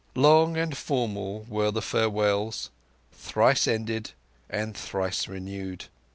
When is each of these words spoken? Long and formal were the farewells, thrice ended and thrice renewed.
Long 0.15 0.57
and 0.57 0.75
formal 0.75 1.45
were 1.47 1.69
the 1.69 1.79
farewells, 1.83 2.71
thrice 3.13 3.67
ended 3.67 4.13
and 4.49 4.75
thrice 4.75 5.27
renewed. 5.27 5.89